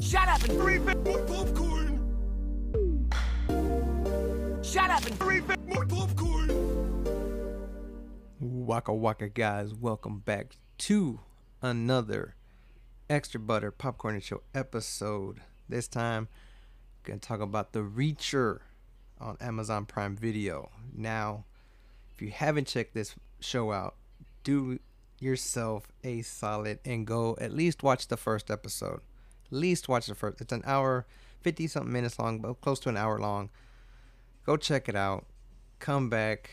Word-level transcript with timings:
Shut 0.00 0.28
up 0.28 0.42
and 0.44 0.86
bit 0.86 1.04
more 1.04 1.18
popcorn. 1.24 1.98
shut 4.62 4.90
up 4.90 5.04
and 5.04 5.18
bit 5.18 5.66
more 5.66 5.84
popcorn. 5.86 6.48
Waka 8.38 8.94
waka 8.94 9.28
guys, 9.28 9.74
welcome 9.74 10.20
back 10.20 10.56
to 10.78 11.18
another 11.60 12.36
extra 13.10 13.40
butter 13.40 13.72
popcorn 13.72 14.14
and 14.14 14.22
show 14.22 14.42
episode. 14.54 15.40
This 15.68 15.88
time, 15.88 16.28
gonna 17.02 17.18
talk 17.18 17.40
about 17.40 17.72
the 17.72 17.80
Reacher 17.80 18.60
on 19.20 19.36
Amazon 19.40 19.84
Prime 19.84 20.16
Video. 20.16 20.70
Now, 20.94 21.44
if 22.14 22.22
you 22.22 22.30
haven't 22.30 22.68
checked 22.68 22.94
this 22.94 23.16
show 23.40 23.72
out, 23.72 23.96
do 24.44 24.78
yourself 25.18 25.90
a 26.04 26.22
solid 26.22 26.78
and 26.84 27.04
go 27.04 27.36
at 27.40 27.52
least 27.52 27.82
watch 27.82 28.06
the 28.06 28.16
first 28.16 28.48
episode. 28.48 29.00
Least 29.50 29.88
watch 29.88 30.06
the 30.06 30.14
first. 30.14 30.40
It's 30.40 30.52
an 30.52 30.62
hour, 30.66 31.06
fifty 31.40 31.66
something 31.66 31.92
minutes 31.92 32.18
long, 32.18 32.38
but 32.40 32.60
close 32.60 32.80
to 32.80 32.88
an 32.88 32.96
hour 32.96 33.18
long. 33.18 33.50
Go 34.44 34.56
check 34.56 34.88
it 34.88 34.96
out. 34.96 35.26
Come 35.78 36.08
back 36.10 36.50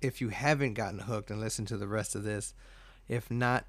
if 0.00 0.20
you 0.20 0.28
haven't 0.28 0.74
gotten 0.74 1.00
hooked 1.00 1.30
and 1.30 1.40
listen 1.40 1.66
to 1.66 1.76
the 1.76 1.88
rest 1.88 2.14
of 2.14 2.24
this. 2.24 2.54
If 3.08 3.30
not, 3.30 3.66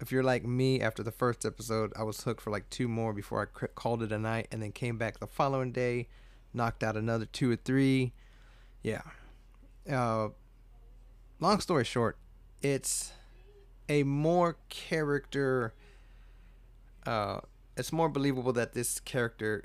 if 0.00 0.12
you're 0.12 0.22
like 0.22 0.44
me 0.44 0.80
after 0.80 1.02
the 1.02 1.12
first 1.12 1.44
episode, 1.44 1.92
I 1.96 2.02
was 2.02 2.22
hooked 2.22 2.40
for 2.40 2.50
like 2.50 2.68
two 2.70 2.88
more 2.88 3.12
before 3.12 3.42
I 3.42 3.66
called 3.74 4.02
it 4.02 4.12
a 4.12 4.18
night 4.18 4.48
and 4.52 4.62
then 4.62 4.72
came 4.72 4.98
back 4.98 5.18
the 5.18 5.26
following 5.26 5.72
day, 5.72 6.08
knocked 6.52 6.82
out 6.82 6.96
another 6.96 7.24
two 7.24 7.50
or 7.52 7.56
three. 7.56 8.12
Yeah. 8.82 9.02
Uh, 9.90 10.28
long 11.40 11.60
story 11.60 11.84
short, 11.84 12.18
it's 12.62 13.12
a 13.88 14.02
more 14.02 14.56
character. 14.68 15.72
Uh, 17.06 17.40
it's 17.76 17.92
more 17.92 18.08
believable 18.08 18.52
that 18.52 18.74
this 18.74 19.00
character, 19.00 19.64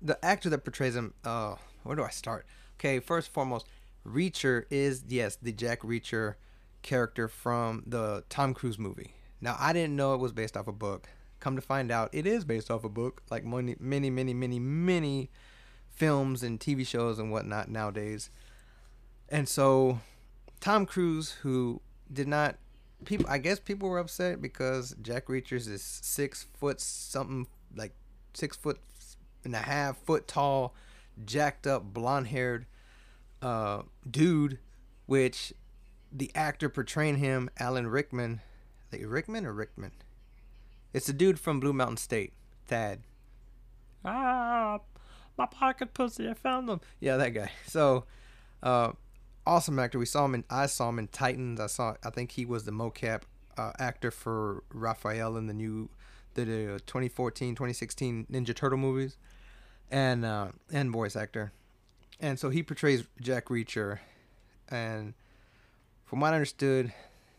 the 0.00 0.22
actor 0.24 0.50
that 0.50 0.64
portrays 0.64 0.96
him. 0.96 1.14
Uh, 1.24 1.56
where 1.82 1.96
do 1.96 2.02
I 2.02 2.10
start? 2.10 2.46
Okay, 2.78 3.00
first 3.00 3.28
and 3.28 3.34
foremost, 3.34 3.66
Reacher 4.06 4.64
is 4.70 5.04
yes 5.08 5.36
the 5.40 5.52
Jack 5.52 5.80
Reacher 5.80 6.34
character 6.82 7.28
from 7.28 7.82
the 7.86 8.24
Tom 8.28 8.54
Cruise 8.54 8.78
movie. 8.78 9.14
Now 9.40 9.56
I 9.58 9.72
didn't 9.72 9.96
know 9.96 10.14
it 10.14 10.20
was 10.20 10.32
based 10.32 10.56
off 10.56 10.68
a 10.68 10.72
book. 10.72 11.08
Come 11.40 11.54
to 11.54 11.62
find 11.62 11.92
out, 11.92 12.10
it 12.12 12.26
is 12.26 12.44
based 12.44 12.70
off 12.70 12.82
a 12.82 12.88
book, 12.88 13.22
like 13.30 13.44
many, 13.44 13.76
many, 13.78 14.10
many, 14.10 14.34
many, 14.34 14.58
many 14.58 15.30
films 15.88 16.42
and 16.42 16.58
TV 16.58 16.84
shows 16.86 17.18
and 17.18 17.30
whatnot 17.30 17.68
nowadays. 17.68 18.30
And 19.28 19.48
so, 19.48 20.00
Tom 20.60 20.84
Cruise, 20.84 21.32
who 21.42 21.80
did 22.12 22.26
not, 22.26 22.56
people, 23.04 23.26
I 23.28 23.38
guess 23.38 23.58
people 23.58 23.88
were 23.88 23.98
upset 23.98 24.40
because 24.40 24.94
Jack 25.02 25.28
Reacher's 25.28 25.68
is 25.68 25.82
six 25.82 26.46
foot 26.58 26.80
something, 26.80 27.46
like 27.74 27.92
six 28.34 28.56
foot 28.56 28.78
and 29.44 29.54
a 29.54 29.58
half 29.58 29.96
foot 29.98 30.28
tall, 30.28 30.74
jacked 31.24 31.66
up, 31.66 31.84
blonde 31.84 32.28
haired 32.28 32.66
uh, 33.42 33.82
dude, 34.08 34.58
which 35.06 35.52
the 36.12 36.30
actor 36.34 36.68
portraying 36.68 37.16
him, 37.16 37.50
Alan 37.58 37.86
Rickman, 37.86 38.40
like 38.92 39.02
Rickman 39.04 39.46
or 39.46 39.52
Rickman? 39.52 39.92
It's 40.92 41.06
the 41.06 41.12
dude 41.12 41.38
from 41.38 41.60
Blue 41.60 41.72
Mountain 41.72 41.98
State, 41.98 42.32
Thad. 42.66 43.00
Ah, 44.04 44.80
my 45.36 45.46
pocket 45.46 45.92
pussy, 45.94 46.28
I 46.28 46.34
found 46.34 46.68
them. 46.68 46.80
Yeah, 46.98 47.16
that 47.18 47.30
guy. 47.30 47.50
So, 47.66 48.04
uh, 48.62 48.92
awesome 49.48 49.78
actor. 49.78 49.98
We 49.98 50.06
saw 50.06 50.24
him 50.24 50.34
in, 50.36 50.44
I 50.50 50.66
saw 50.66 50.88
him 50.88 50.98
in 50.98 51.08
Titans. 51.08 51.60
I 51.60 51.66
saw, 51.66 51.94
I 52.04 52.10
think 52.10 52.32
he 52.32 52.44
was 52.44 52.64
the 52.64 52.72
mocap 52.72 53.22
uh, 53.56 53.72
actor 53.78 54.10
for 54.10 54.62
Raphael 54.72 55.36
in 55.36 55.46
the 55.46 55.54
new, 55.54 55.88
the, 56.34 56.44
the 56.44 56.80
2014, 56.86 57.54
2016 57.54 58.26
Ninja 58.30 58.54
Turtle 58.54 58.78
movies, 58.78 59.16
and 59.90 60.24
uh, 60.24 60.48
and 60.70 60.90
voice 60.90 61.16
actor 61.16 61.52
and 62.20 62.38
so 62.38 62.50
he 62.50 62.62
portrays 62.62 63.04
Jack 63.20 63.46
Reacher, 63.46 63.98
and 64.68 65.14
from 66.04 66.20
what 66.20 66.32
I 66.32 66.36
understood, 66.36 66.92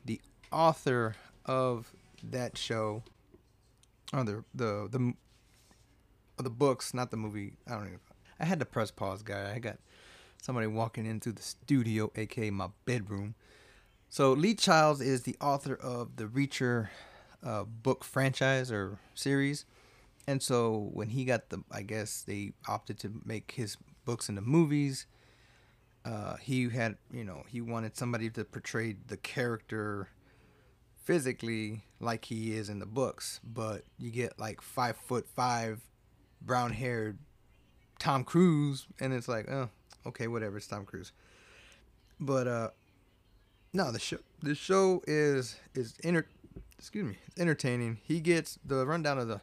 the 0.05 0.21
author 0.51 1.15
of 1.45 1.91
that 2.23 2.57
show, 2.57 3.03
or 4.13 4.23
the 4.23 4.43
the 4.53 4.87
the, 4.89 5.13
the 6.41 6.49
books, 6.49 6.93
not 6.93 7.11
the 7.11 7.17
movie. 7.17 7.53
I 7.67 7.71
don't 7.71 7.87
even. 7.87 7.99
I 8.39 8.45
had 8.45 8.59
to 8.59 8.65
press 8.65 8.89
pause, 8.89 9.21
guy. 9.21 9.53
I 9.53 9.59
got 9.59 9.79
somebody 10.41 10.67
walking 10.67 11.05
in 11.05 11.19
through 11.19 11.33
the 11.33 11.41
studio, 11.41 12.11
aka 12.15 12.49
my 12.49 12.67
bedroom. 12.85 13.35
So 14.09 14.33
Lee 14.33 14.55
Childs 14.55 15.01
is 15.01 15.23
the 15.23 15.35
author 15.39 15.75
of 15.75 16.15
the 16.15 16.25
Reacher 16.25 16.89
uh, 17.43 17.63
book 17.63 18.03
franchise 18.03 18.71
or 18.71 18.97
series. 19.13 19.65
And 20.27 20.41
so 20.41 20.89
when 20.93 21.09
he 21.09 21.25
got 21.25 21.49
the, 21.49 21.63
I 21.71 21.81
guess 21.83 22.21
they 22.21 22.53
opted 22.67 22.99
to 22.99 23.21
make 23.25 23.51
his 23.51 23.77
books 24.05 24.29
into 24.29 24.41
movies. 24.41 25.05
Uh, 26.05 26.37
he 26.37 26.69
had, 26.69 26.97
you 27.11 27.23
know, 27.23 27.43
he 27.47 27.61
wanted 27.61 27.95
somebody 27.95 28.29
to 28.31 28.43
portray 28.43 28.95
the 29.07 29.17
character 29.17 30.09
physically 31.03 31.83
like 31.99 32.25
he 32.25 32.55
is 32.55 32.69
in 32.69 32.79
the 32.79 32.85
books, 32.85 33.39
but 33.43 33.83
you 33.97 34.09
get 34.09 34.39
like 34.39 34.61
five 34.61 34.95
foot 34.95 35.27
five, 35.27 35.81
brown 36.41 36.71
haired 36.71 37.19
Tom 37.99 38.23
Cruise, 38.23 38.87
and 38.99 39.13
it's 39.13 39.27
like, 39.27 39.49
oh, 39.49 39.69
okay, 40.05 40.27
whatever, 40.27 40.57
it's 40.57 40.67
Tom 40.67 40.85
Cruise. 40.85 41.11
But 42.19 42.47
uh, 42.47 42.69
no, 43.73 43.91
the 43.91 43.99
show, 43.99 44.17
the 44.41 44.55
show 44.55 45.01
is 45.07 45.57
is 45.73 45.93
enter, 46.03 46.27
excuse 46.77 47.05
me, 47.05 47.17
it's 47.27 47.39
entertaining. 47.39 47.99
He 48.03 48.19
gets 48.19 48.57
the 48.65 48.85
rundown 48.85 49.17
of 49.19 49.27
the 49.27 49.41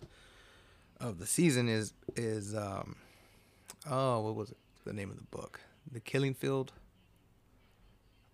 of 1.00 1.18
the 1.18 1.26
season 1.26 1.68
is 1.68 1.92
is 2.16 2.54
um 2.54 2.96
oh 3.88 4.20
what 4.20 4.34
was 4.34 4.50
it? 4.50 4.58
The 4.84 4.92
name 4.92 5.10
of 5.10 5.16
the 5.16 5.24
book. 5.24 5.60
The 5.90 6.00
killing 6.00 6.34
field? 6.34 6.72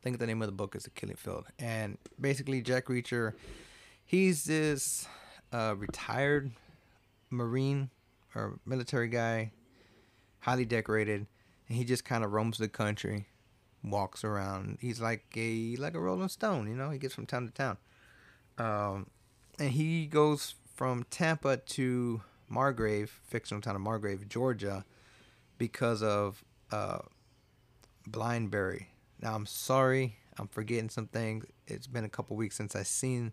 I 0.00 0.02
think 0.02 0.18
the 0.18 0.26
name 0.26 0.42
of 0.42 0.48
the 0.48 0.52
book 0.52 0.74
is 0.74 0.84
the 0.84 0.90
killing 0.90 1.16
field. 1.16 1.46
And 1.58 1.98
basically 2.20 2.62
jack 2.62 2.86
reacher 2.86 3.34
he's 4.04 4.44
this 4.44 5.06
uh 5.52 5.74
retired 5.76 6.50
marine 7.30 7.90
or 8.34 8.58
military 8.66 9.08
guy 9.08 9.52
highly 10.40 10.64
decorated 10.64 11.26
he 11.74 11.84
just 11.84 12.04
kind 12.04 12.24
of 12.24 12.32
roams 12.32 12.58
the 12.58 12.68
country 12.68 13.26
walks 13.84 14.22
around 14.22 14.78
he's 14.80 15.00
like 15.00 15.24
a 15.36 15.76
like 15.76 15.94
a 15.94 16.00
rolling 16.00 16.28
stone 16.28 16.68
you 16.68 16.74
know 16.74 16.90
he 16.90 16.98
gets 16.98 17.14
from 17.14 17.26
town 17.26 17.46
to 17.46 17.52
town 17.52 17.76
um 18.58 19.06
and 19.58 19.70
he 19.70 20.06
goes 20.06 20.54
from 20.74 21.04
tampa 21.10 21.56
to 21.56 22.20
Margrave, 22.52 23.18
fictional 23.24 23.62
town 23.62 23.74
of 23.74 23.80
Margrave, 23.80 24.28
Georgia, 24.28 24.84
because 25.56 26.02
of 26.02 26.44
uh, 26.70 26.98
Blindberry. 28.06 28.88
Now 29.20 29.34
I'm 29.34 29.46
sorry, 29.46 30.16
I'm 30.38 30.48
forgetting 30.48 30.90
some 30.90 31.06
things. 31.06 31.46
It's 31.66 31.86
been 31.86 32.04
a 32.04 32.10
couple 32.10 32.36
weeks 32.36 32.56
since 32.56 32.76
I 32.76 32.82
seen, 32.82 33.32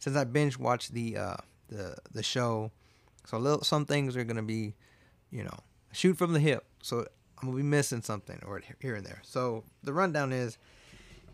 since 0.00 0.16
I 0.16 0.24
binge 0.24 0.58
watched 0.58 0.92
the 0.92 1.16
uh, 1.16 1.36
the 1.68 1.96
the 2.12 2.24
show. 2.24 2.72
So 3.24 3.38
little, 3.38 3.62
some 3.62 3.86
things 3.86 4.16
are 4.16 4.24
gonna 4.24 4.42
be, 4.42 4.74
you 5.30 5.44
know, 5.44 5.58
shoot 5.92 6.18
from 6.18 6.32
the 6.32 6.40
hip. 6.40 6.64
So 6.82 7.06
I'm 7.40 7.48
gonna 7.48 7.56
be 7.56 7.62
missing 7.62 8.02
something 8.02 8.40
or 8.46 8.60
here 8.80 8.94
and 8.94 9.04
there. 9.04 9.20
So 9.22 9.64
the 9.82 9.92
rundown 9.92 10.32
is, 10.32 10.58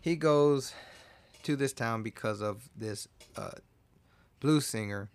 he 0.01 0.15
goes 0.15 0.73
to 1.43 1.55
this 1.55 1.73
town 1.73 2.03
because 2.03 2.41
of 2.41 2.69
this 2.75 3.07
uh, 3.35 3.51
blues 4.39 4.65
singer, 4.65 5.09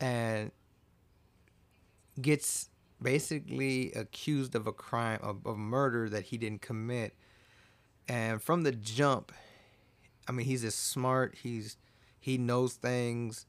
and 0.00 0.50
gets 2.20 2.70
basically 3.02 3.92
accused 3.92 4.54
of 4.54 4.66
a 4.66 4.72
crime 4.72 5.18
of, 5.22 5.44
of 5.46 5.58
murder 5.58 6.08
that 6.08 6.24
he 6.24 6.38
didn't 6.38 6.62
commit. 6.62 7.14
And 8.08 8.42
from 8.42 8.62
the 8.62 8.72
jump 8.72 9.32
i 10.28 10.32
mean 10.32 10.46
he's 10.46 10.64
as 10.64 10.74
smart. 10.74 11.36
He's 11.42 11.76
he 12.18 12.38
knows 12.38 12.74
things. 12.74 13.46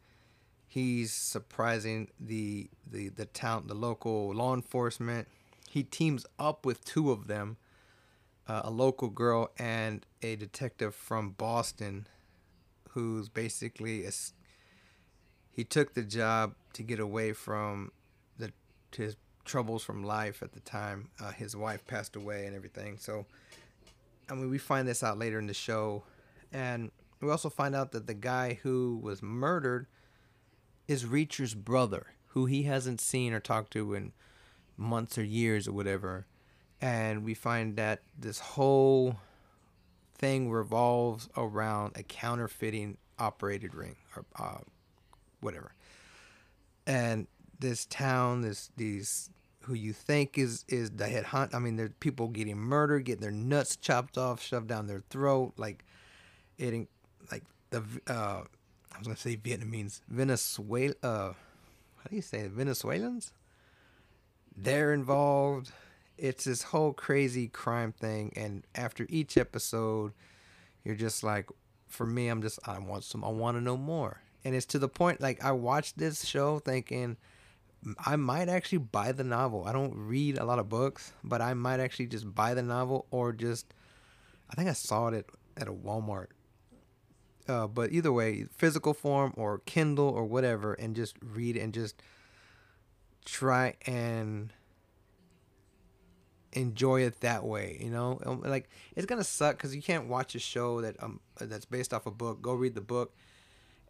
He's 0.68 1.14
surprising 1.14 2.10
the 2.20 2.70
the 2.86 3.10
the 3.10 3.26
town 3.26 3.68
the 3.68 3.74
local 3.74 4.34
law 4.34 4.54
enforcement 4.54 5.28
he 5.76 5.84
teams 5.84 6.26
up 6.40 6.66
with 6.66 6.84
two 6.86 7.12
of 7.12 7.28
them 7.28 7.58
uh, 8.48 8.62
a 8.64 8.72
local 8.72 9.10
girl 9.10 9.52
and 9.58 10.06
a 10.22 10.36
detective 10.36 10.96
from 10.96 11.32
boston 11.32 12.08
who's 12.90 13.28
basically 13.28 14.06
a, 14.06 14.12
he 15.52 15.64
took 15.64 15.94
the 15.94 16.02
job 16.02 16.56
to 16.74 16.82
get 16.82 17.00
away 17.00 17.34
from 17.34 17.92
the 18.38 18.52
his 18.96 19.18
troubles 19.46 19.84
from 19.84 20.04
life 20.04 20.42
at 20.42 20.54
the 20.54 20.60
time. 20.62 21.10
Uh, 21.22 21.32
his 21.32 21.56
wife 21.56 21.86
passed 21.86 22.16
away 22.16 22.46
and 22.46 22.56
everything. 22.56 22.98
So, 22.98 23.26
I 24.30 24.34
mean, 24.34 24.50
we 24.50 24.58
find 24.58 24.88
this 24.88 25.04
out 25.04 25.20
later 25.20 25.40
in 25.40 25.48
the 25.48 25.54
show, 25.54 26.04
and 26.52 26.92
we 27.22 27.30
also 27.30 27.50
find 27.50 27.76
out 27.76 27.92
that 27.92 28.08
the 28.08 28.14
guy 28.14 28.60
who 28.64 29.00
was 29.02 29.22
murdered 29.22 29.88
is 30.88 31.06
Reacher's 31.06 31.54
brother, 31.54 32.08
who 32.30 32.46
he 32.46 32.64
hasn't 32.64 33.00
seen 33.00 33.34
or 33.34 33.40
talked 33.40 33.72
to 33.74 33.94
in 33.94 34.14
months 34.78 35.18
or 35.18 35.24
years 35.24 35.68
or 35.68 35.74
whatever. 35.74 36.26
And 36.82 37.24
we 37.24 37.34
find 37.34 37.78
that 37.78 38.02
this 38.18 38.40
whole 38.40 39.18
thing 40.18 40.50
revolves 40.52 41.30
around 41.38 41.94
a 41.98 42.04
counterfeiting 42.04 42.98
operated 43.20 43.74
ring 43.76 43.96
or 44.16 44.26
uh, 44.38 44.60
whatever. 45.42 45.72
and 46.88 47.28
this 47.60 47.86
town, 47.86 48.42
this 48.42 48.70
these 48.78 49.30
who 49.62 49.74
you 49.74 49.94
think 49.94 50.38
is 50.38 50.66
is 50.68 50.92
the 50.92 51.08
head 51.08 51.26
hunt. 51.26 51.56
I 51.56 51.60
mean, 51.60 51.76
there's 51.78 51.92
people 52.00 52.28
getting 52.28 52.58
murdered, 52.58 53.06
getting 53.06 53.22
their 53.22 53.32
nuts 53.32 53.76
chopped 53.78 54.18
off, 54.18 54.42
shoved 54.42 54.68
down 54.68 54.88
their 54.88 55.04
throat, 55.10 55.54
like 55.58 55.86
it, 56.58 56.88
like 57.32 57.44
the 57.70 57.84
uh, 58.08 58.44
I 58.44 58.98
was 58.98 59.08
gonna 59.08 59.18
say 59.18 59.38
Vietnamese, 59.38 60.02
Venezuela. 60.10 60.94
Uh, 61.02 61.34
how 61.98 62.10
do 62.10 62.16
you 62.16 62.22
say 62.22 62.40
it? 62.40 62.52
Venezuelans? 62.52 63.32
They're 64.56 64.94
involved. 64.94 65.72
It's 66.18 66.46
this 66.46 66.64
whole 66.64 66.94
crazy 66.94 67.48
crime 67.48 67.92
thing, 67.92 68.32
and 68.36 68.64
after 68.74 69.06
each 69.10 69.38
episode, 69.38 70.14
you're 70.84 70.96
just 70.96 71.24
like, 71.24 71.50
for 71.88 72.06
me, 72.06 72.30
I'm 72.30 72.42
just 72.42 72.60
I 72.66 72.80
want 72.80 73.04
some, 73.04 73.24
I 73.24 73.30
want 73.30 73.58
to 73.58 73.62
know 73.62 73.76
more, 73.76 74.22
and 74.46 74.56
it's 74.56 74.66
to 74.68 74.80
the 74.80 74.88
point 74.88 75.20
like 75.20 75.44
I 75.44 75.52
watched 75.52 75.98
this 75.98 76.26
show 76.26 76.60
thinking. 76.60 77.18
I 78.04 78.16
might 78.16 78.50
actually 78.50 78.80
buy 78.80 79.12
the 79.12 79.24
novel. 79.24 79.66
I 79.68 79.72
don't 79.72 79.94
read 79.96 80.40
a 80.40 80.46
lot 80.46 80.58
of 80.58 80.70
books, 80.70 81.14
but 81.24 81.40
I 81.40 81.54
might 81.54 81.80
actually 81.80 82.08
just 82.08 82.34
buy 82.34 82.56
the 82.56 82.64
novel 82.64 83.06
or 83.12 83.32
just 83.32 83.76
I 84.50 84.56
think 84.56 84.70
I 84.70 84.74
saw 84.74 85.10
it 85.10 85.14
at, 85.16 85.26
at 85.62 85.68
a 85.68 85.74
Walmart. 85.74 86.28
Uh, 87.48 87.68
but 87.68 87.92
either 87.92 88.12
way, 88.12 88.46
physical 88.56 88.94
form 88.94 89.34
or 89.38 89.60
Kindle 89.66 90.10
or 90.10 90.26
whatever, 90.26 90.74
and 90.74 90.96
just 90.96 91.16
read 91.22 91.58
and 91.58 91.74
just 91.74 92.02
try 93.26 93.76
and 93.86 94.54
enjoy 96.54 97.02
it 97.02 97.20
that 97.22 97.44
way. 97.44 97.78
You 97.82 97.90
know, 97.90 98.20
Um, 98.26 98.42
like 98.42 98.70
it's 98.96 99.06
gonna 99.06 99.24
suck 99.24 99.58
because 99.58 99.76
you 99.76 99.82
can't 99.82 100.08
watch 100.08 100.36
a 100.36 100.40
show 100.40 100.82
that 100.82 101.02
um 101.04 101.20
that's 101.40 101.66
based 101.66 101.94
off 101.94 102.06
a 102.06 102.12
book. 102.12 102.42
Go 102.42 102.54
read 102.54 102.76
the 102.76 102.82
book 102.82 103.14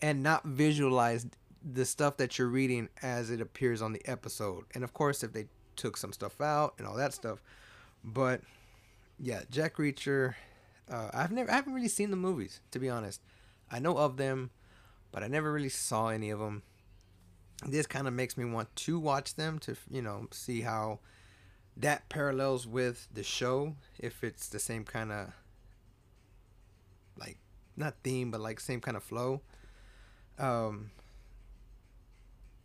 and 0.01 0.23
not 0.23 0.43
visualize 0.45 1.27
the 1.63 1.85
stuff 1.85 2.17
that 2.17 2.37
you're 2.37 2.47
reading 2.47 2.89
as 3.01 3.29
it 3.29 3.41
appears 3.41 3.81
on 3.81 3.93
the 3.93 4.01
episode. 4.05 4.65
And 4.73 4.83
of 4.83 4.93
course, 4.93 5.23
if 5.23 5.33
they 5.33 5.47
took 5.75 5.97
some 5.97 6.13
stuff 6.13 6.41
out 6.41 6.75
and 6.77 6.87
all 6.87 6.95
that 6.95 7.13
stuff, 7.13 7.41
but 8.03 8.41
yeah, 9.19 9.41
Jack 9.49 9.75
Reacher. 9.77 10.35
Uh, 10.87 11.09
I've 11.13 11.31
never, 11.31 11.49
I 11.49 11.55
haven't 11.55 11.73
really 11.73 11.87
seen 11.87 12.11
the 12.11 12.17
movies 12.17 12.61
to 12.71 12.79
be 12.79 12.89
honest. 12.89 13.21
I 13.71 13.79
know 13.79 13.97
of 13.97 14.17
them, 14.17 14.51
but 15.11 15.23
I 15.23 15.27
never 15.27 15.51
really 15.51 15.69
saw 15.69 16.09
any 16.09 16.29
of 16.29 16.39
them. 16.39 16.61
This 17.65 17.87
kind 17.87 18.07
of 18.07 18.13
makes 18.13 18.37
me 18.37 18.45
want 18.45 18.73
to 18.75 18.99
watch 18.99 19.35
them 19.35 19.59
to 19.59 19.75
you 19.89 20.01
know 20.01 20.27
see 20.31 20.61
how 20.61 20.99
that 21.77 22.07
parallels 22.09 22.67
with 22.67 23.07
the 23.13 23.23
show 23.23 23.75
if 23.99 24.23
it's 24.23 24.47
the 24.47 24.59
same 24.59 24.85
kind 24.85 25.11
of 25.11 25.33
like 27.17 27.37
not 27.75 27.95
theme 28.03 28.31
but 28.31 28.39
like 28.39 28.59
same 28.59 28.81
kind 28.81 28.95
of 28.95 29.03
flow. 29.03 29.41
Um, 30.37 30.91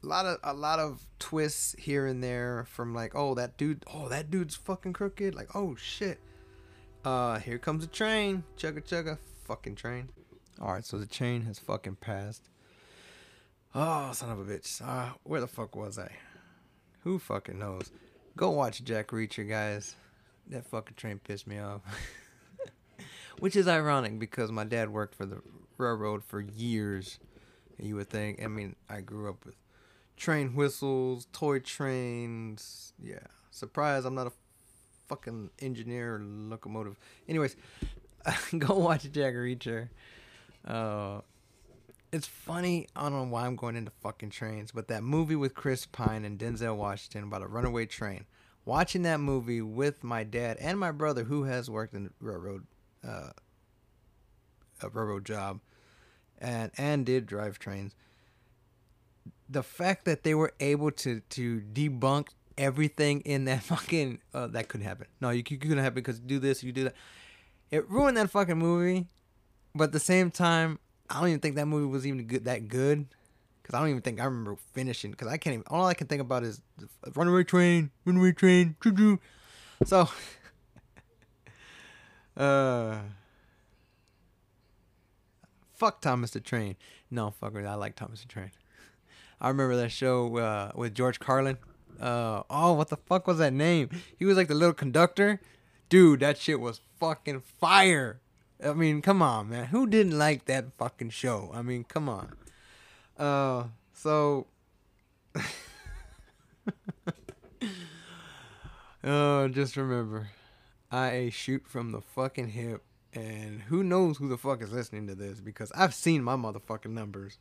a 0.02 0.06
lot 0.06 0.26
of 0.26 0.38
a 0.42 0.54
lot 0.54 0.78
of 0.78 1.06
twists 1.18 1.74
here 1.78 2.06
and 2.06 2.22
there 2.22 2.66
from 2.68 2.94
like 2.94 3.12
oh 3.14 3.34
that 3.34 3.56
dude 3.56 3.84
oh 3.92 4.08
that 4.08 4.30
dude's 4.30 4.56
fucking 4.56 4.92
crooked 4.92 5.34
like 5.34 5.54
oh 5.54 5.74
shit. 5.76 6.20
Uh 7.04 7.38
here 7.38 7.58
comes 7.58 7.84
a 7.84 7.86
train 7.86 8.44
chugga 8.56 8.82
chugga 8.82 9.18
fucking 9.44 9.74
train. 9.74 10.10
All 10.60 10.72
right 10.72 10.84
so 10.84 10.98
the 10.98 11.06
train 11.06 11.42
has 11.42 11.58
fucking 11.58 11.96
passed 11.96 12.48
oh 13.74 14.10
son 14.12 14.30
of 14.30 14.38
a 14.38 14.44
bitch 14.44 14.82
uh 14.86 15.12
where 15.22 15.40
the 15.40 15.46
fuck 15.46 15.76
was 15.76 15.98
i 15.98 16.10
who 17.04 17.18
fucking 17.18 17.58
knows 17.58 17.90
go 18.36 18.50
watch 18.50 18.82
jack 18.84 19.08
reacher 19.08 19.48
guys 19.48 19.96
that 20.48 20.66
fucking 20.66 20.94
train 20.96 21.18
pissed 21.18 21.46
me 21.46 21.58
off 21.58 21.80
which 23.38 23.56
is 23.56 23.68
ironic 23.68 24.18
because 24.18 24.50
my 24.50 24.64
dad 24.64 24.90
worked 24.90 25.14
for 25.14 25.26
the 25.26 25.40
railroad 25.78 26.22
for 26.24 26.40
years 26.40 27.18
you 27.78 27.94
would 27.96 28.08
think 28.08 28.42
i 28.42 28.46
mean 28.46 28.74
i 28.88 29.00
grew 29.00 29.28
up 29.28 29.44
with 29.46 29.54
train 30.20 30.54
whistles, 30.54 31.26
toy 31.32 31.58
trains. 31.58 32.92
Yeah. 33.02 33.26
Surprise, 33.50 34.04
I'm 34.04 34.14
not 34.14 34.28
a 34.28 34.32
fucking 35.08 35.50
engineer 35.58 36.16
or 36.16 36.20
locomotive. 36.20 36.96
Anyways, 37.28 37.56
go 38.58 38.78
watch 38.78 39.10
Jack 39.10 39.34
Reacher. 39.34 39.88
Uh, 40.64 41.22
it's 42.12 42.26
funny. 42.26 42.88
I 42.94 43.02
don't 43.02 43.12
know 43.12 43.24
why 43.24 43.46
I'm 43.46 43.56
going 43.56 43.76
into 43.76 43.92
fucking 44.02 44.30
trains, 44.30 44.72
but 44.72 44.88
that 44.88 45.02
movie 45.02 45.36
with 45.36 45.54
Chris 45.54 45.86
Pine 45.86 46.24
and 46.24 46.38
Denzel 46.38 46.76
Washington 46.76 47.24
about 47.24 47.42
a 47.42 47.46
runaway 47.46 47.86
train. 47.86 48.26
Watching 48.64 49.02
that 49.02 49.20
movie 49.20 49.62
with 49.62 50.04
my 50.04 50.22
dad 50.22 50.58
and 50.60 50.78
my 50.78 50.92
brother, 50.92 51.24
who 51.24 51.44
has 51.44 51.70
worked 51.70 51.94
in 51.94 52.10
railroad, 52.20 52.66
uh, 53.06 53.30
a 54.82 54.88
railroad 54.88 55.24
job, 55.24 55.60
and 56.38 56.70
and 56.76 57.06
did 57.06 57.26
drive 57.26 57.58
trains 57.58 57.94
the 59.50 59.62
fact 59.62 60.04
that 60.04 60.22
they 60.22 60.34
were 60.34 60.52
able 60.60 60.90
to 60.92 61.20
to 61.20 61.60
debunk 61.72 62.28
everything 62.56 63.20
in 63.22 63.44
that 63.46 63.62
fucking 63.64 64.20
uh, 64.32 64.46
that 64.48 64.68
couldn't 64.68 64.86
happen. 64.86 65.08
No, 65.20 65.30
you, 65.30 65.42
couldn't 65.42 65.78
happen 65.78 65.94
because 65.94 66.20
you 66.20 66.26
do 66.26 66.38
this, 66.38 66.62
you 66.62 66.72
do 66.72 66.84
that. 66.84 66.94
It 67.70 67.88
ruined 67.90 68.16
that 68.16 68.30
fucking 68.30 68.58
movie. 68.58 69.06
But 69.74 69.84
at 69.84 69.92
the 69.92 70.00
same 70.00 70.32
time, 70.32 70.80
I 71.10 71.20
don't 71.20 71.28
even 71.28 71.40
think 71.40 71.56
that 71.56 71.66
movie 71.66 71.86
was 71.86 72.06
even 72.06 72.24
good 72.24 72.44
that 72.44 72.68
good. 72.68 73.06
Cause 73.64 73.74
I 73.74 73.80
don't 73.80 73.90
even 73.90 74.02
think 74.02 74.20
I 74.20 74.24
remember 74.24 74.56
finishing. 74.72 75.12
Cause 75.14 75.28
I 75.28 75.36
can't 75.36 75.54
even. 75.54 75.64
All 75.68 75.86
I 75.86 75.94
can 75.94 76.06
think 76.06 76.22
about 76.22 76.42
is 76.44 76.60
runaway 77.14 77.44
train, 77.44 77.90
runaway 78.04 78.32
train, 78.32 78.76
choo 78.82 78.92
choo. 78.92 79.20
So, 79.84 80.08
uh, 82.36 82.98
fuck 85.74 86.00
Thomas 86.00 86.30
the 86.30 86.40
Train. 86.40 86.76
No, 87.10 87.32
fucker, 87.42 87.66
I 87.66 87.74
like 87.74 87.96
Thomas 87.96 88.22
the 88.22 88.28
Train. 88.28 88.50
I 89.40 89.48
remember 89.48 89.76
that 89.76 89.90
show 89.90 90.36
uh, 90.36 90.72
with 90.74 90.94
George 90.94 91.18
Carlin. 91.18 91.56
Uh, 91.98 92.42
oh, 92.50 92.74
what 92.74 92.88
the 92.88 92.96
fuck 92.96 93.26
was 93.26 93.38
that 93.38 93.52
name? 93.52 93.88
He 94.18 94.24
was 94.24 94.36
like 94.36 94.48
the 94.48 94.54
little 94.54 94.74
conductor. 94.74 95.40
Dude, 95.88 96.20
that 96.20 96.38
shit 96.38 96.60
was 96.60 96.80
fucking 96.98 97.40
fire. 97.58 98.20
I 98.64 98.72
mean, 98.72 99.02
come 99.02 99.22
on, 99.22 99.48
man. 99.48 99.66
Who 99.66 99.86
didn't 99.86 100.18
like 100.18 100.44
that 100.46 100.76
fucking 100.76 101.10
show? 101.10 101.50
I 101.54 101.62
mean, 101.62 101.84
come 101.84 102.08
on. 102.08 102.32
Uh, 103.18 103.64
so. 103.92 104.46
oh, 109.04 109.48
just 109.52 109.76
remember, 109.76 110.28
I 110.90 111.30
shoot 111.32 111.66
from 111.66 111.92
the 111.92 112.00
fucking 112.00 112.48
hip, 112.48 112.82
and 113.14 113.62
who 113.62 113.82
knows 113.82 114.18
who 114.18 114.28
the 114.28 114.38
fuck 114.38 114.62
is 114.62 114.72
listening 114.72 115.06
to 115.06 115.14
this 115.14 115.40
because 115.40 115.72
I've 115.74 115.94
seen 115.94 116.22
my 116.22 116.36
motherfucking 116.36 116.90
numbers 116.90 117.38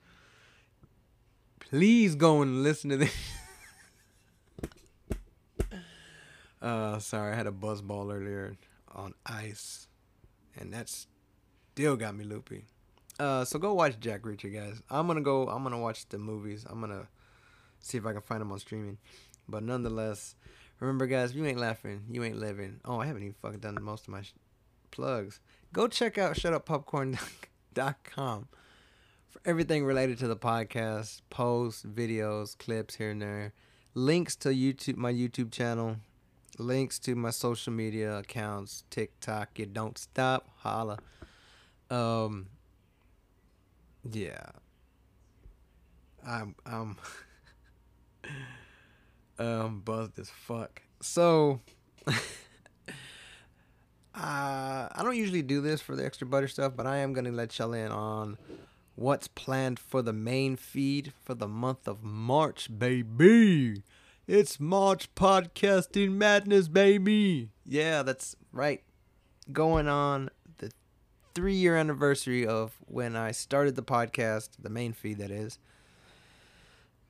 please 1.60 2.16
go 2.16 2.42
and 2.42 2.64
listen 2.64 2.90
to 2.90 2.98
this. 2.98 3.14
uh, 6.62 7.00
sorry, 7.00 7.34
I 7.34 7.36
had 7.36 7.48
a 7.48 7.52
buzz 7.52 7.82
ball 7.82 8.12
earlier 8.12 8.56
on 8.94 9.14
ice, 9.26 9.88
and 10.60 10.74
that 10.74 10.90
still 11.74 11.96
got 11.96 12.16
me 12.16 12.26
loopy. 12.26 12.66
Uh, 13.20 13.44
so 13.44 13.60
go 13.60 13.74
watch 13.74 14.00
Jack 14.00 14.22
Reacher, 14.22 14.54
guys. 14.54 14.82
I'm 14.90 15.08
gonna 15.08 15.22
go. 15.22 15.48
I'm 15.48 15.64
gonna 15.64 15.80
watch 15.80 16.08
the 16.10 16.18
movies. 16.18 16.66
I'm 16.70 16.80
gonna 16.80 17.08
see 17.80 17.98
if 17.98 18.06
I 18.06 18.14
can 18.14 18.22
find 18.22 18.42
them 18.42 18.52
on 18.52 18.60
streaming. 18.60 18.98
But 19.48 19.64
nonetheless, 19.64 20.36
remember, 20.80 21.08
guys, 21.08 21.32
if 21.32 21.38
you 21.38 21.46
ain't 21.46 21.60
laughing, 21.60 22.04
you 22.10 22.24
ain't 22.24 22.40
living. 22.40 22.80
Oh, 22.86 23.00
I 23.00 23.08
haven't 23.08 23.24
even 23.24 23.36
fucking 23.42 23.60
done 23.60 23.78
most 23.82 24.04
of 24.04 24.10
my 24.10 24.22
sh- 24.22 24.34
plugs. 24.92 25.40
Go 25.74 25.88
check 25.88 26.18
out 26.18 26.36
shutuppopcorn.com 26.36 28.48
for 29.30 29.42
everything 29.46 29.86
related 29.86 30.18
to 30.20 30.28
the 30.28 30.38
podcast, 30.38 31.22
posts, 31.30 31.84
videos, 31.84 32.58
clips 32.58 32.96
here 32.96 33.12
and 33.12 33.22
there, 33.22 33.54
links 33.94 34.36
to 34.38 34.50
YouTube, 34.50 34.98
my 34.98 35.14
YouTube 35.14 35.52
channel, 35.52 35.98
links 36.60 37.00
to 37.00 37.16
my 37.16 37.30
social 37.32 37.74
media 37.74 38.18
accounts, 38.18 38.84
TikTok. 38.90 39.58
You 39.58 39.66
don't 39.66 39.98
stop, 39.98 40.50
holla. 40.58 41.00
Um, 41.90 42.48
yeah, 44.10 44.50
I'm 46.26 46.56
I'm 46.66 46.98
um 49.40 49.82
buzzed 49.82 50.20
as 50.20 50.30
fuck. 50.30 50.82
So. 51.02 51.62
Uh, 54.16 54.90
I 54.92 55.02
don't 55.04 55.16
usually 55.16 55.44
do 55.44 55.62
this 55.62 55.80
for 55.80 55.96
the 55.96 56.04
extra 56.04 56.28
butter 56.28 56.50
stuff, 56.50 56.74
but 56.76 56.86
I 56.86 56.98
am 56.98 57.14
gonna 57.14 57.32
let 57.32 57.58
y'all 57.58 57.72
in 57.72 57.90
on 57.90 58.38
what's 58.96 59.30
planned 59.30 59.80
for 59.80 60.02
the 60.02 60.12
main 60.12 60.58
feed 60.58 61.14
for 61.24 61.34
the 61.34 61.48
month 61.48 61.88
of 61.88 62.04
March, 62.04 62.68
baby. 62.78 63.84
It's 64.32 64.60
March 64.60 65.16
podcasting 65.16 66.12
madness, 66.12 66.68
baby. 66.68 67.50
Yeah, 67.66 68.04
that's 68.04 68.36
right. 68.52 68.84
Going 69.52 69.88
on 69.88 70.30
the 70.60 70.70
three 71.34 71.56
year 71.56 71.76
anniversary 71.76 72.46
of 72.46 72.76
when 72.86 73.16
I 73.16 73.32
started 73.32 73.76
the 73.76 73.82
podcast, 73.82 74.50
the 74.60 74.70
main 74.70 74.94
feed, 74.94 75.18
that 75.18 75.32
is. 75.32 75.58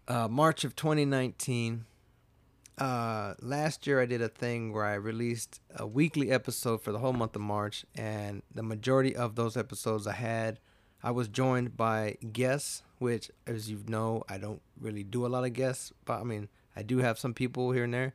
Uh, 0.07 0.29
March 0.29 0.63
of 0.63 0.77
2019. 0.77 1.83
Uh, 2.77 3.33
last 3.41 3.85
year 3.85 3.99
I 3.99 4.05
did 4.05 4.21
a 4.21 4.29
thing 4.29 4.71
where 4.71 4.85
I 4.85 4.93
released 4.93 5.59
a 5.75 5.85
weekly 5.85 6.31
episode 6.31 6.81
for 6.81 6.93
the 6.93 6.99
whole 6.99 7.11
month 7.11 7.35
of 7.35 7.41
March, 7.41 7.85
and 7.95 8.43
the 8.55 8.63
majority 8.63 9.13
of 9.13 9.35
those 9.35 9.57
episodes 9.57 10.07
I 10.07 10.13
had 10.13 10.61
I 11.03 11.11
was 11.11 11.27
joined 11.27 11.75
by 11.75 12.15
guests 12.31 12.83
which, 12.99 13.31
as 13.47 13.69
you 13.69 13.81
know, 13.87 14.23
I 14.29 14.37
don't 14.37 14.61
really 14.79 15.03
do 15.03 15.25
a 15.25 15.27
lot 15.27 15.45
of 15.45 15.53
guests. 15.53 15.91
But 16.05 16.19
I 16.19 16.23
mean, 16.23 16.49
I 16.79 16.83
do 16.83 16.99
have 16.99 17.19
some 17.19 17.33
people 17.33 17.73
here 17.73 17.83
and 17.83 17.93
there, 17.93 18.13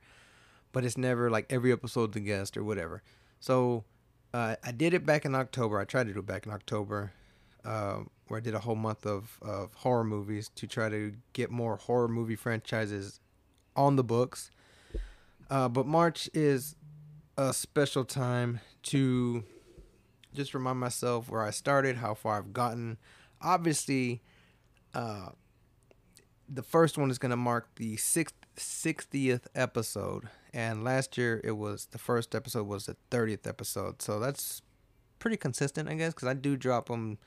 but 0.73 0.87
it's 0.87 0.97
never 0.97 1.28
like 1.28 1.44
every 1.50 1.71
episode 1.71 2.14
the 2.14 2.21
guest 2.21 2.56
or 2.56 2.64
whatever. 2.64 3.02
So 3.38 3.85
uh, 4.33 4.56
I 4.64 4.73
did 4.73 4.94
it 4.94 5.04
back 5.04 5.26
in 5.26 5.35
October. 5.35 5.78
I 5.78 5.85
tried 5.85 6.06
to 6.06 6.14
do 6.14 6.21
it 6.21 6.26
back 6.26 6.47
in 6.47 6.52
October, 6.52 7.12
uh, 7.62 7.99
where 8.26 8.38
I 8.38 8.40
did 8.40 8.54
a 8.54 8.61
whole 8.61 8.75
month 8.75 9.04
of, 9.04 9.38
of 9.42 9.75
horror 9.75 10.02
movies 10.02 10.50
to 10.54 10.66
try 10.66 10.88
to 10.88 11.12
get 11.35 11.50
more 11.50 11.76
horror 11.76 12.09
movie 12.09 12.37
franchises 12.37 13.21
on 13.76 13.97
the 13.97 14.04
books. 14.04 14.50
Uh, 15.50 15.68
but 15.68 15.87
March 15.87 16.30
is 16.33 16.75
a 17.37 17.52
special 17.52 18.06
time 18.06 18.61
to 18.85 19.44
just 20.33 20.54
remind 20.54 20.80
myself 20.80 21.28
where 21.28 21.42
I 21.42 21.50
started, 21.50 21.97
how 21.97 22.14
far 22.14 22.38
I've 22.38 22.54
gotten. 22.54 22.97
Obviously, 23.42 24.23
uh, 24.94 25.33
the 26.49 26.63
first 26.63 26.99
one 26.99 27.11
is 27.11 27.19
going 27.19 27.31
to 27.31 27.37
mark 27.37 27.69
the 27.77 27.97
sixth, 27.97 28.35
60th 28.57 29.47
episode. 29.55 30.29
And 30.53 30.85
last 30.85 31.19
year, 31.19 31.41
it 31.43 31.53
was 31.53 31.87
the 31.87 31.99
first 31.99 32.35
episode 32.35 32.67
was 32.67 32.87
the 32.87 32.97
30th 33.11 33.47
episode. 33.47 34.03
So 34.03 34.21
that's 34.21 34.63
pretty 35.19 35.37
consistent, 35.37 35.89
I 35.89 35.95
guess, 35.95 36.15
because 36.15 36.29
I 36.29 36.35
do 36.35 36.57
drop 36.57 36.89
them 36.89 37.19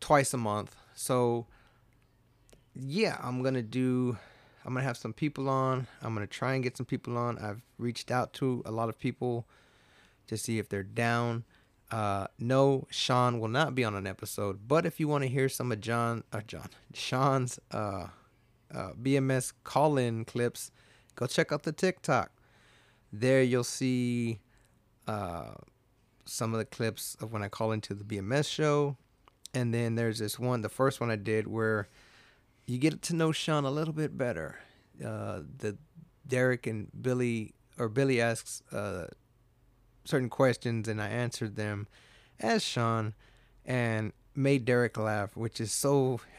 twice 0.00 0.34
a 0.34 0.38
month. 0.38 0.74
So, 0.94 1.46
yeah, 2.74 3.18
I'm 3.22 3.42
going 3.42 3.54
to 3.54 3.62
do 3.62 4.16
I'm 4.64 4.74
gonna 4.74 4.86
have 4.86 4.96
some 4.96 5.12
people 5.12 5.48
on. 5.48 5.86
I'm 6.02 6.14
gonna 6.14 6.26
try 6.26 6.54
and 6.54 6.62
get 6.62 6.76
some 6.76 6.86
people 6.86 7.18
on. 7.18 7.38
I've 7.38 7.62
reached 7.78 8.10
out 8.10 8.32
to 8.34 8.62
a 8.64 8.70
lot 8.70 8.88
of 8.88 8.98
people 8.98 9.46
to 10.28 10.36
see 10.36 10.58
if 10.58 10.68
they're 10.68 10.82
down. 10.82 11.44
Uh, 11.90 12.26
no, 12.38 12.86
Sean 12.90 13.38
will 13.38 13.48
not 13.48 13.74
be 13.74 13.84
on 13.84 13.94
an 13.94 14.06
episode. 14.06 14.66
But 14.66 14.86
if 14.86 14.98
you 14.98 15.08
want 15.08 15.24
to 15.24 15.28
hear 15.28 15.48
some 15.48 15.72
of 15.72 15.80
John, 15.80 16.24
uh, 16.32 16.40
John, 16.46 16.68
Sean's 16.94 17.58
uh, 17.70 18.06
uh, 18.74 18.92
BMS 19.00 19.52
call-in 19.64 20.24
clips, 20.24 20.70
go 21.14 21.26
check 21.26 21.52
out 21.52 21.62
the 21.62 21.72
TikTok. 21.72 22.32
There 23.12 23.42
you'll 23.42 23.64
see 23.64 24.40
uh, 25.06 25.52
some 26.24 26.52
of 26.52 26.58
the 26.58 26.64
clips 26.64 27.16
of 27.20 27.32
when 27.32 27.42
I 27.42 27.48
call 27.48 27.72
into 27.72 27.94
the 27.94 28.04
BMS 28.04 28.48
show, 28.48 28.96
and 29.54 29.72
then 29.72 29.94
there's 29.94 30.18
this 30.18 30.38
one, 30.38 30.62
the 30.62 30.68
first 30.68 31.00
one 31.00 31.10
I 31.10 31.16
did 31.16 31.46
where 31.46 31.88
you 32.66 32.78
get 32.78 33.02
to 33.02 33.14
know 33.14 33.32
Sean 33.32 33.64
a 33.64 33.70
little 33.70 33.94
bit 33.94 34.16
better. 34.16 34.56
Uh, 35.04 35.40
the 35.58 35.76
Derek 36.26 36.66
and 36.66 36.88
Billy 37.00 37.54
or 37.78 37.88
Billy 37.88 38.20
asks 38.20 38.62
uh, 38.72 39.06
certain 40.04 40.28
questions 40.28 40.88
and 40.88 41.00
I 41.00 41.08
answered 41.08 41.56
them 41.56 41.88
as 42.40 42.62
Sean 42.62 43.14
and 43.64 44.12
made 44.34 44.64
Derek 44.64 44.96
laugh, 44.96 45.36
which 45.36 45.60
is 45.60 45.72
so. 45.72 46.20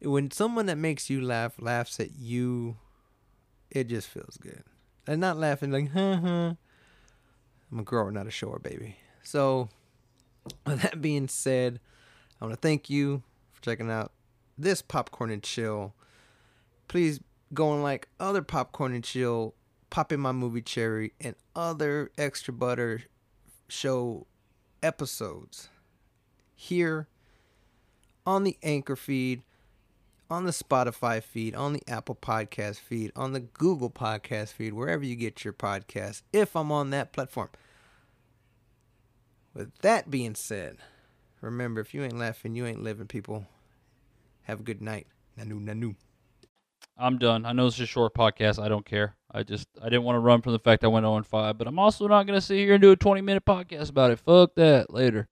when 0.00 0.30
someone 0.30 0.66
that 0.66 0.78
makes 0.78 1.10
you 1.10 1.20
laugh 1.20 1.54
laughs 1.60 1.98
at 2.00 2.16
you, 2.16 2.76
it 3.70 3.88
just 3.88 4.08
feels 4.08 4.36
good. 4.36 4.64
And 5.06 5.20
not 5.20 5.36
laughing 5.36 5.70
like, 5.70 5.92
huh, 5.92 6.16
huh. 6.16 6.54
I'm 7.70 7.78
a 7.78 7.82
grower, 7.82 8.10
not 8.10 8.26
a 8.26 8.30
shower, 8.30 8.58
baby. 8.58 8.96
So, 9.22 9.68
with 10.66 10.82
that 10.82 11.00
being 11.00 11.28
said, 11.28 11.80
I 12.40 12.44
want 12.44 12.54
to 12.54 12.60
thank 12.60 12.88
you 12.88 13.22
for 13.52 13.62
checking 13.62 13.90
out 13.90 14.12
this 14.56 14.82
popcorn 14.82 15.30
and 15.30 15.42
chill, 15.42 15.94
please 16.88 17.20
go 17.52 17.72
and 17.72 17.82
like 17.82 18.08
other 18.18 18.42
popcorn 18.42 18.94
and 18.94 19.04
chill, 19.04 19.54
pop 19.90 20.12
in 20.12 20.20
my 20.20 20.32
movie 20.32 20.62
cherry, 20.62 21.12
and 21.20 21.34
other 21.54 22.10
extra 22.16 22.52
butter 22.52 23.02
show 23.68 24.26
episodes 24.82 25.68
here 26.54 27.08
on 28.26 28.44
the 28.44 28.58
Anchor 28.62 28.96
feed, 28.96 29.42
on 30.30 30.44
the 30.44 30.50
Spotify 30.50 31.22
feed, 31.22 31.54
on 31.54 31.72
the 31.72 31.82
Apple 31.88 32.14
Podcast 32.14 32.80
feed, 32.80 33.12
on 33.16 33.32
the 33.32 33.40
Google 33.40 33.90
Podcast 33.90 34.52
feed, 34.52 34.74
wherever 34.74 35.04
you 35.04 35.16
get 35.16 35.44
your 35.44 35.52
podcast, 35.52 36.22
if 36.32 36.54
I'm 36.54 36.70
on 36.70 36.90
that 36.90 37.12
platform. 37.12 37.48
With 39.54 39.76
that 39.78 40.10
being 40.10 40.34
said, 40.34 40.76
remember 41.40 41.80
if 41.80 41.94
you 41.94 42.04
ain't 42.04 42.18
laughing, 42.18 42.54
you 42.54 42.66
ain't 42.66 42.82
living, 42.82 43.06
people. 43.06 43.46
Have 44.42 44.60
a 44.60 44.62
good 44.62 44.80
night. 44.80 45.06
Nanu, 45.38 45.62
nanu. 45.62 45.94
I'm 46.96 47.18
done. 47.18 47.46
I 47.46 47.52
know 47.52 47.66
is 47.66 47.78
a 47.80 47.86
short 47.86 48.14
podcast. 48.14 48.62
I 48.62 48.68
don't 48.68 48.84
care. 48.84 49.14
I 49.30 49.42
just 49.42 49.68
I 49.80 49.88
didn't 49.88 50.04
want 50.04 50.16
to 50.16 50.20
run 50.20 50.42
from 50.42 50.52
the 50.52 50.58
fact 50.58 50.84
I 50.84 50.88
went 50.88 51.06
on 51.06 51.22
5, 51.22 51.56
but 51.56 51.66
I'm 51.68 51.78
also 51.78 52.08
not 52.08 52.26
to 52.26 52.40
sit 52.40 52.56
here 52.56 52.74
and 52.74 52.82
do 52.82 52.90
a 52.90 52.96
20 52.96 53.20
minute 53.20 53.44
podcast 53.44 53.90
about 53.90 54.10
it. 54.10 54.18
Fuck 54.18 54.54
that. 54.56 54.92
Later. 54.92 55.28